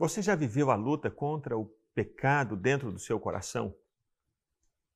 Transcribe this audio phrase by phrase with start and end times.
[0.00, 3.76] Você já viveu a luta contra o pecado dentro do seu coração?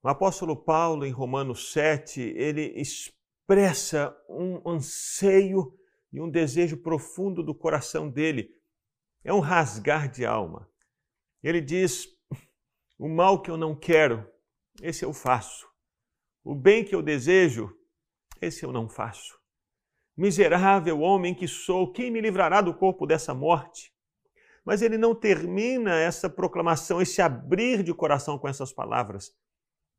[0.03, 5.79] O apóstolo Paulo, em Romanos 7, ele expressa um anseio
[6.11, 8.49] e um desejo profundo do coração dele.
[9.23, 10.67] É um rasgar de alma.
[11.43, 12.09] Ele diz:
[12.99, 14.27] O mal que eu não quero,
[14.81, 15.69] esse eu faço.
[16.43, 17.79] O bem que eu desejo,
[18.41, 19.39] esse eu não faço.
[20.17, 23.94] Miserável homem que sou, quem me livrará do corpo dessa morte?
[24.65, 29.35] Mas ele não termina essa proclamação, esse abrir de coração com essas palavras.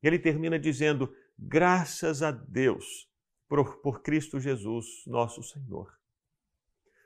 [0.02, 3.08] Ele termina dizendo: graças a Deus
[3.48, 5.94] por, por Cristo Jesus, nosso Senhor.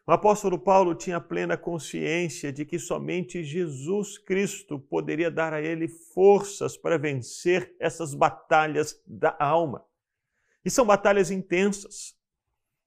[0.10, 5.88] O apóstolo Paulo tinha plena consciência de que somente Jesus Cristo poderia dar a ele
[5.88, 9.86] forças para vencer essas batalhas da alma.
[10.66, 12.18] E são batalhas intensas.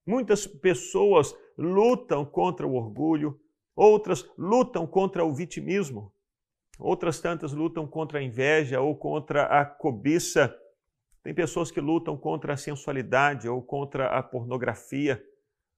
[0.05, 3.41] Muitas pessoas lutam contra o orgulho,
[3.75, 6.13] outras lutam contra o vitimismo,
[6.79, 10.55] outras tantas lutam contra a inveja ou contra a cobiça.
[11.23, 15.23] Tem pessoas que lutam contra a sensualidade ou contra a pornografia.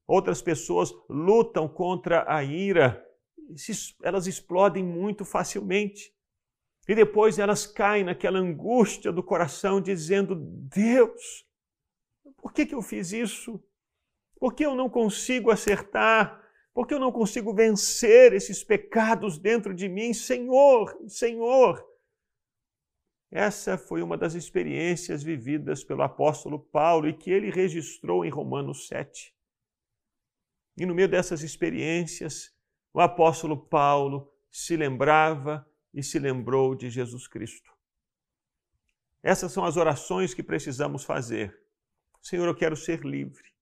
[0.07, 3.05] Outras pessoas lutam contra a ira.
[4.03, 6.15] Elas explodem muito facilmente.
[6.89, 11.47] E depois elas caem naquela angústia do coração, dizendo: Deus,
[12.39, 13.63] por que, que eu fiz isso?
[14.39, 16.44] Por que eu não consigo acertar?
[16.75, 20.13] Por que eu não consigo vencer esses pecados dentro de mim?
[20.13, 21.83] Senhor, Senhor.
[23.31, 28.89] Essa foi uma das experiências vividas pelo apóstolo Paulo e que ele registrou em Romanos
[28.89, 29.33] 7.
[30.77, 32.53] E no meio dessas experiências,
[32.93, 37.73] o apóstolo Paulo se lembrava e se lembrou de Jesus Cristo.
[39.23, 41.57] Essas são as orações que precisamos fazer.
[42.21, 43.54] Senhor, eu quero ser livre.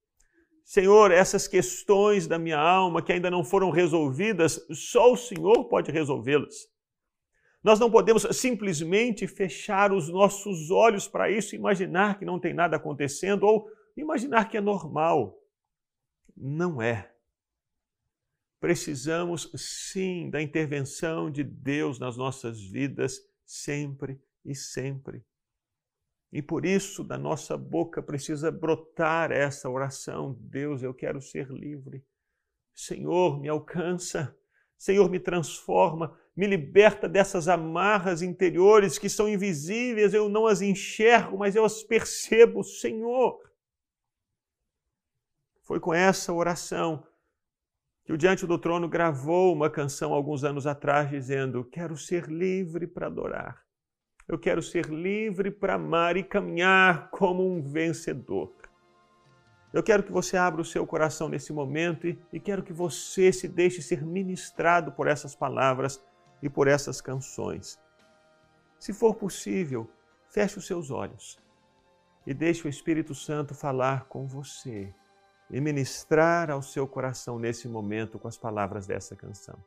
[0.64, 5.91] Senhor, essas questões da minha alma que ainda não foram resolvidas, só o Senhor pode
[5.91, 6.70] resolvê-las.
[7.62, 12.77] Nós não podemos simplesmente fechar os nossos olhos para isso, imaginar que não tem nada
[12.77, 15.38] acontecendo ou imaginar que é normal.
[16.37, 17.12] Não é.
[18.58, 25.25] Precisamos sim da intervenção de Deus nas nossas vidas, sempre e sempre.
[26.32, 32.03] E por isso, da nossa boca precisa brotar essa oração: Deus, eu quero ser livre.
[32.75, 34.34] Senhor, me alcança.
[34.78, 41.38] Senhor, me transforma, me liberta dessas amarras interiores que são invisíveis, eu não as enxergo,
[41.38, 43.38] mas eu as percebo, Senhor.
[45.62, 47.06] Foi com essa oração
[48.04, 52.87] que o Diante do Trono gravou uma canção alguns anos atrás dizendo: Quero ser livre
[52.87, 53.62] para adorar.
[54.28, 58.53] Eu quero ser livre para amar e caminhar como um vencedor.
[59.72, 63.32] Eu quero que você abra o seu coração nesse momento e, e quero que você
[63.32, 66.03] se deixe ser ministrado por essas palavras
[66.43, 67.81] e por essas canções.
[68.78, 69.88] Se for possível,
[70.28, 71.38] feche os seus olhos
[72.27, 74.94] e deixe o Espírito Santo falar com você
[75.50, 79.59] e ministrar ao seu coração nesse momento com as palavras dessa canção.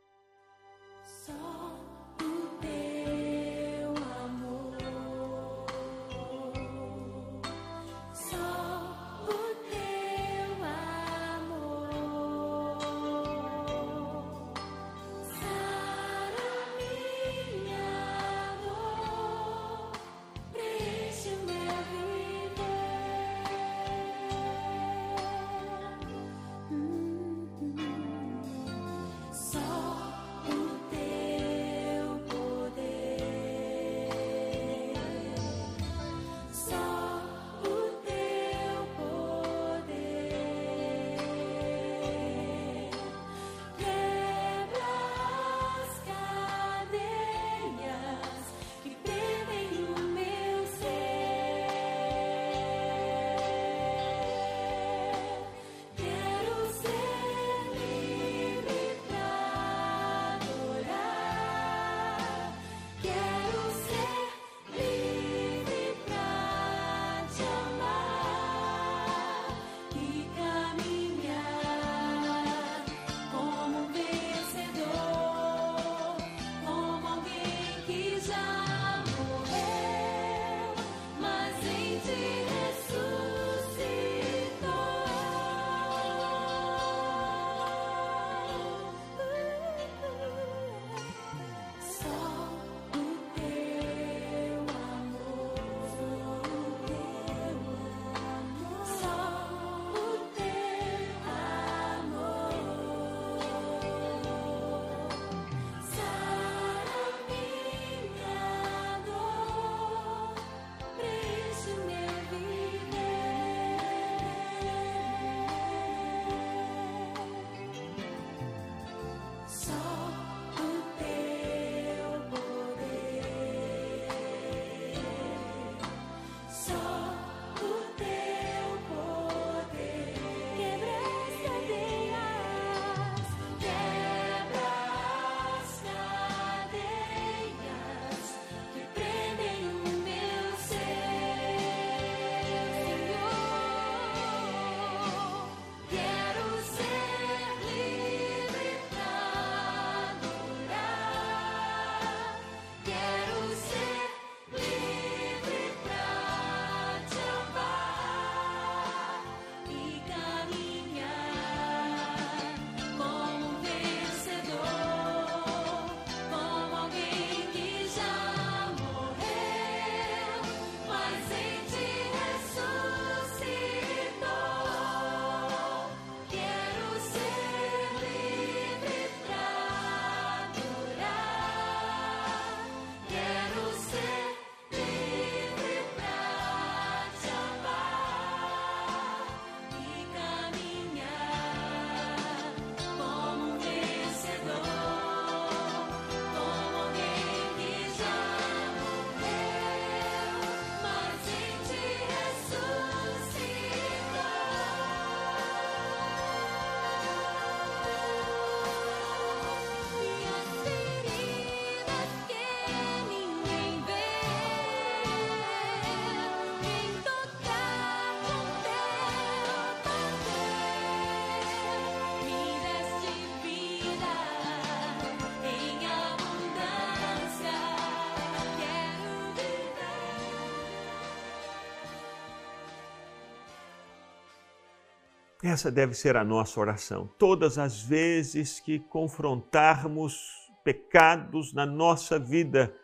[235.42, 237.08] Essa deve ser a nossa oração.
[237.18, 242.74] Todas as vezes que confrontarmos pecados na nossa vida,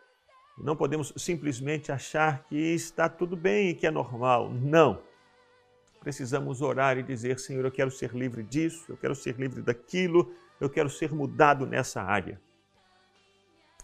[0.57, 4.51] não podemos simplesmente achar que está tudo bem e que é normal.
[4.51, 5.01] Não.
[5.99, 10.31] Precisamos orar e dizer: Senhor, eu quero ser livre disso, eu quero ser livre daquilo,
[10.61, 12.39] eu quero ser mudado nessa área.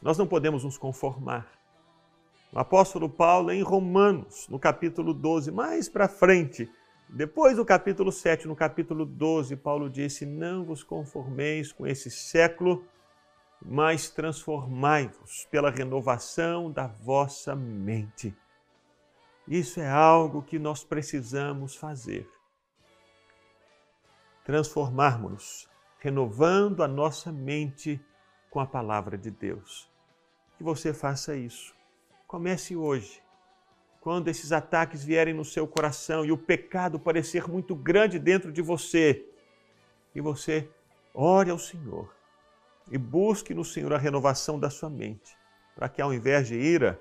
[0.02, 1.48] Nós não podemos nos conformar.
[2.52, 6.70] O apóstolo Paulo, em Romanos, no capítulo 12, mais para frente,
[7.12, 12.86] depois do capítulo 7, no capítulo 12, Paulo disse: Não vos conformeis com esse século,
[13.60, 18.38] mas transformai-vos pela renovação da vossa mente.
[19.48, 22.30] Isso é algo que nós precisamos fazer.
[24.46, 25.68] Transformarmos-nos,
[25.98, 28.00] renovando a nossa mente
[28.52, 29.92] com a palavra de Deus.
[30.58, 31.76] Que você faça isso.
[32.28, 33.20] Comece hoje
[34.02, 38.62] quando esses ataques vierem no seu coração e o pecado parecer muito grande dentro de
[38.62, 39.26] você,
[40.16, 40.70] e você
[41.14, 42.14] ore ao Senhor
[42.90, 45.38] e busque no Senhor a renovação da sua mente,
[45.76, 47.00] para que ao invés de ira,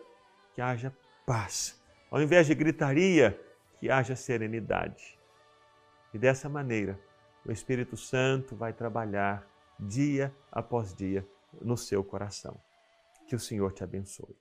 [0.55, 1.81] que haja paz,
[2.11, 3.39] ao invés de gritaria,
[3.79, 5.19] que haja serenidade.
[6.12, 6.99] E dessa maneira,
[7.45, 9.47] o Espírito Santo vai trabalhar
[9.79, 11.27] dia após dia
[11.61, 12.61] no seu coração.
[13.27, 14.37] Que o Senhor te abençoe.